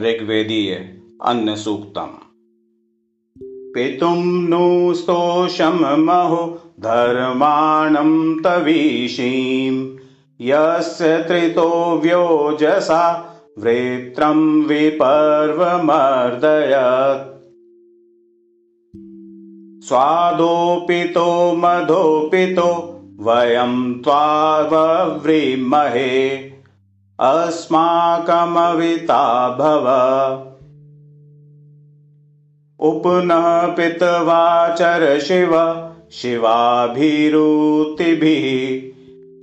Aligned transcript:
ऋग्वेदीय 0.00 0.88
अन्नसूक्तम् 1.24 2.18
पितुं 3.74 4.48
नु 4.48 4.94
स्तोषमहो 4.94 6.58
धर्माणं 6.80 8.42
तवीषीं 8.42 9.96
यस्य 10.40 11.24
त्रितो 11.28 12.00
व्योजसा 12.04 13.26
वृत्रं 13.58 14.62
विपर्वमर्दयत्। 14.62 17.30
स्वादोपितो 19.84 21.56
मधोपितो 21.56 23.00
वयं 23.20 24.02
त्वावव्रीमहे 24.02 26.36
अस्माकमविता 27.20 29.50
भव 29.50 29.86
उपनः 32.78 33.66
पितवाचर 33.66 35.20
शिव 35.20 35.82
शिवाभिरुतिभिः 36.12 38.90